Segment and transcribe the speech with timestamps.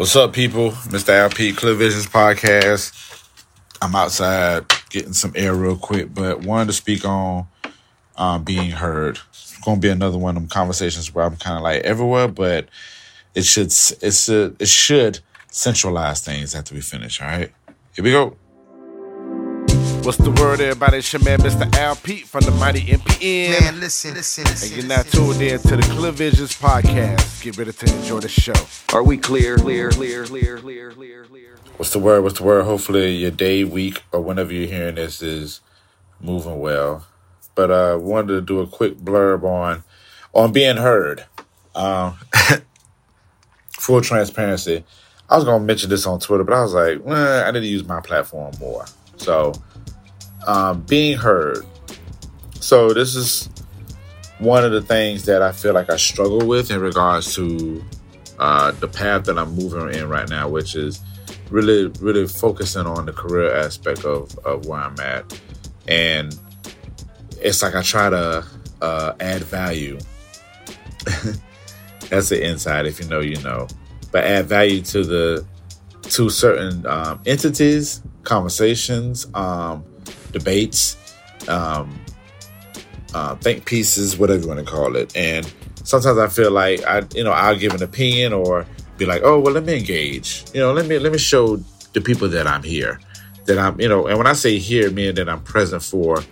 [0.00, 0.70] What's up, people?
[0.70, 1.10] Mr.
[1.10, 3.22] Al Pete Clear Visions Podcast.
[3.82, 7.46] I'm outside getting some air real quick, but wanted to speak on
[8.16, 9.18] um, being heard.
[9.28, 12.28] It's going to be another one of them conversations where I'm kind of like everywhere,
[12.28, 12.70] but
[13.34, 17.20] it should it's a, it should centralize things after we finish.
[17.20, 17.52] All right,
[17.94, 18.38] here we go.
[20.02, 20.98] What's the word, everybody?
[20.98, 21.72] It's your man, Mr.
[21.76, 23.60] Al Pete from the Mighty MPN.
[23.60, 24.72] Man, listen, listen, listen.
[24.72, 27.42] And you're now tuned in to the Clear Visions podcast.
[27.42, 28.54] Get ready to enjoy the show.
[28.94, 31.56] Are we clear, clear, clear, clear, clear, clear, clear?
[31.76, 32.22] What's the word?
[32.22, 32.64] What's the word?
[32.64, 35.60] Hopefully your day, week, or whenever you're hearing this is
[36.18, 37.06] moving well.
[37.54, 39.84] But uh wanted to do a quick blurb on
[40.32, 41.26] on being heard.
[41.74, 42.16] Um
[43.78, 44.82] full transparency.
[45.28, 47.66] I was gonna mention this on Twitter, but I was like, well, I need to
[47.66, 48.86] use my platform more.
[49.18, 49.52] So
[50.46, 51.64] um, being heard.
[52.54, 53.48] So this is
[54.38, 57.84] one of the things that I feel like I struggle with in regards to
[58.38, 61.00] uh, the path that I'm moving in right now, which is
[61.50, 65.40] really, really focusing on the career aspect of, of where I'm at.
[65.88, 66.38] And
[67.40, 68.46] it's like I try to
[68.80, 69.98] uh, add value.
[72.08, 72.86] That's the inside.
[72.86, 73.68] If you know, you know.
[74.10, 75.46] But add value to the
[76.02, 79.84] to certain um, entities, conversations, um,
[80.32, 80.96] debates,
[81.48, 81.98] um,
[83.14, 85.16] uh, think pieces, whatever you want to call it.
[85.16, 85.50] And
[85.84, 89.40] sometimes I feel like I, you know, I'll give an opinion or be like, oh,
[89.40, 90.44] well, let me engage.
[90.54, 91.56] You know, let me let me show
[91.92, 93.00] the people that I'm here,
[93.46, 94.06] that I'm, you know.
[94.06, 96.22] And when I say here, meaning that I'm present for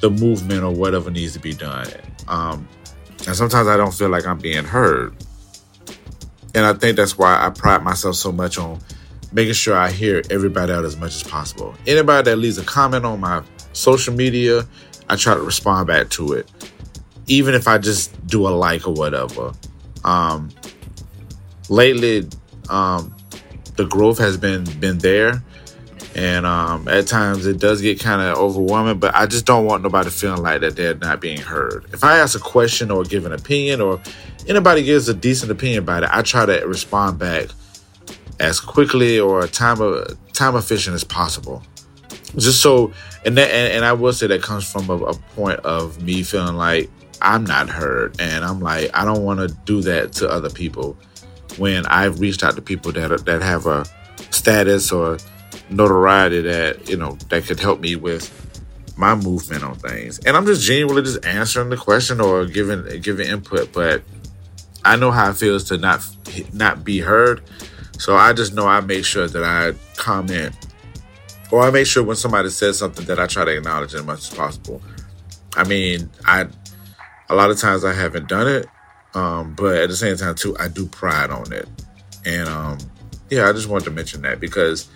[0.00, 1.86] the movement or whatever needs to be done.
[2.26, 2.66] Um,
[3.26, 5.14] and sometimes I don't feel like I'm being heard.
[6.54, 8.80] And I think that's why I pride myself so much on
[9.32, 11.74] making sure I hear everybody out as much as possible.
[11.86, 14.66] Anybody that leaves a comment on my social media,
[15.08, 16.50] I try to respond back to it,
[17.26, 19.52] even if I just do a like or whatever.
[20.04, 20.50] Um,
[21.68, 22.28] lately,
[22.68, 23.14] um,
[23.76, 25.42] the growth has been been there,
[26.14, 28.98] and um, at times it does get kind of overwhelming.
[28.98, 31.86] But I just don't want nobody feeling like that they're not being heard.
[31.92, 34.00] If I ask a question or give an opinion, or
[34.48, 37.48] anybody gives a decent opinion about it, I try to respond back
[38.40, 39.78] as quickly or time
[40.32, 41.62] time efficient as possible.
[42.36, 42.92] Just so,
[43.24, 46.22] and that, and, and I will say that comes from a, a point of me
[46.22, 46.90] feeling like
[47.22, 50.96] I'm not heard, and I'm like I don't want to do that to other people
[51.58, 53.84] when I've reached out to people that that have a
[54.30, 55.18] status or
[55.68, 58.36] notoriety that you know that could help me with
[58.96, 60.18] my movement on things.
[60.20, 64.02] And I'm just genuinely just answering the question or giving giving input, but
[64.84, 66.06] I know how it feels to not
[66.52, 67.42] not be heard
[68.00, 70.56] so I just know I make sure that I comment
[71.50, 74.20] or I make sure when somebody says something that I try to acknowledge as much
[74.20, 74.80] as possible.
[75.54, 76.46] I mean, I
[77.28, 78.66] a lot of times I haven't done it,
[79.14, 81.68] um, but at the same time too, I do pride on it.
[82.24, 82.78] And um,
[83.28, 84.88] yeah, I just wanted to mention that because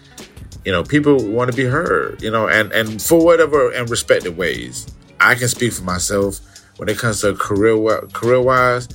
[0.65, 4.39] you know people want to be heard, you know, and and for whatever and respected
[4.39, 4.87] ways.
[5.21, 6.41] I can speak for myself
[6.79, 8.89] when it comes to career career wise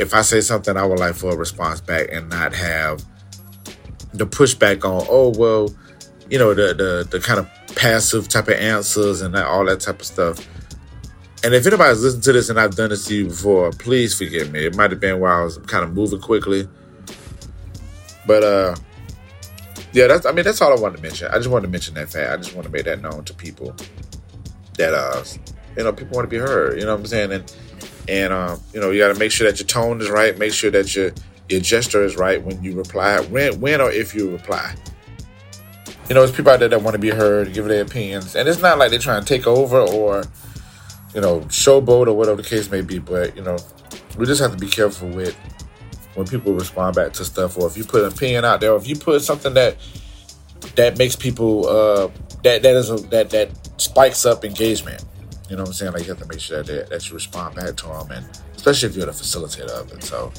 [0.00, 3.04] if I say something, I would like for a response back and not have
[4.14, 5.72] the pushback on, oh well,
[6.30, 9.80] you know, the the the kind of passive type of answers and that, all that
[9.80, 10.48] type of stuff.
[11.44, 14.50] And if anybody's listened to this and I've done this to you before, please forgive
[14.50, 14.64] me.
[14.64, 16.66] It might have been while I was kind of moving quickly.
[18.26, 18.76] But uh
[19.92, 21.28] yeah, that's I mean that's all I wanted to mention.
[21.30, 22.30] I just wanted to mention that fact.
[22.30, 23.76] I just want to make that known to people
[24.78, 25.22] that uh
[25.76, 27.32] you know, people want to be heard, you know what I'm saying?
[27.32, 27.54] And
[28.10, 30.36] and um, you know you got to make sure that your tone is right.
[30.36, 31.12] Make sure that your
[31.48, 33.20] your gesture is right when you reply.
[33.20, 34.74] When when or if you reply.
[36.08, 38.34] You know there's people out there that want to be heard give their opinions.
[38.34, 40.24] And it's not like they're trying to take over or
[41.14, 42.98] you know showboat or whatever the case may be.
[42.98, 43.56] But you know
[44.18, 45.36] we just have to be careful with
[46.16, 47.56] when people respond back to stuff.
[47.56, 49.76] Or if you put an opinion out there or if you put something that
[50.74, 52.10] that makes people uh
[52.42, 53.50] that that is a that that
[53.80, 55.04] spikes up engagement
[55.50, 55.92] you know what I'm saying?
[55.92, 58.24] Like you have to make sure that, that you respond back to them, and
[58.54, 60.04] especially if you're the facilitator of it.
[60.04, 60.32] So,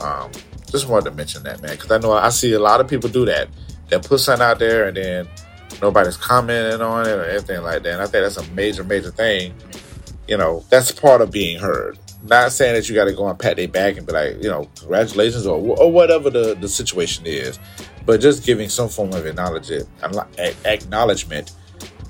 [0.00, 0.32] um,
[0.70, 3.10] just wanted to mention that, man, because I know I see a lot of people
[3.10, 3.48] do that.
[3.88, 5.28] They put something out there, and then
[5.82, 7.92] nobody's commenting on it or anything like that.
[7.92, 9.54] And I think that's a major, major thing.
[10.26, 11.98] You know, that's part of being heard.
[12.22, 14.48] Not saying that you got to go and pat their back and be like, you
[14.48, 17.58] know, congratulations or, or whatever the, the situation is,
[18.06, 19.88] but just giving some form of acknowledgement,
[20.64, 21.52] acknowledgement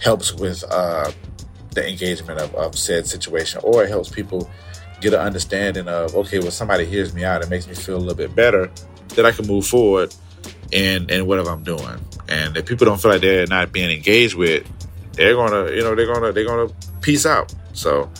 [0.00, 1.10] helps with uh,
[1.78, 4.50] the engagement of, of said situation, or it helps people
[5.00, 7.98] get an understanding of okay, well, somebody hears me out, it makes me feel a
[7.98, 8.70] little bit better
[9.14, 10.14] that I can move forward
[10.72, 11.98] in in whatever I'm doing.
[12.28, 14.66] And if people don't feel like they're not being engaged with,
[15.12, 17.54] they're gonna, you know, they're gonna they're gonna peace out.
[17.72, 18.10] So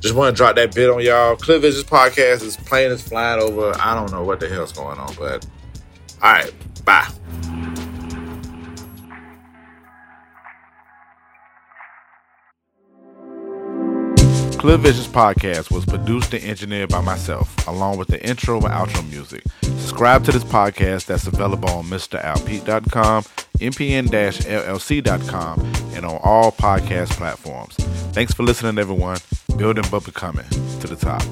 [0.00, 1.36] just want to drop that bit on y'all.
[1.36, 3.72] Clear Visions podcast is playing is flying over.
[3.80, 5.46] I don't know what the hell's going on, but
[6.22, 6.52] All right,
[6.84, 7.08] bye.
[14.60, 19.10] Clear Visions podcast was produced and engineered by myself, along with the intro and outro
[19.10, 19.42] music.
[19.62, 23.22] Subscribe to this podcast that's available on MrAlpete.com,
[23.58, 24.00] mpn-llc.com,
[25.94, 27.74] and on all podcast platforms.
[28.12, 29.16] Thanks for listening, everyone.
[29.56, 31.22] Building but becoming to the top.